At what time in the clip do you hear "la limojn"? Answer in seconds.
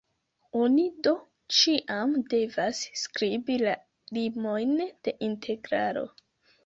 3.65-4.75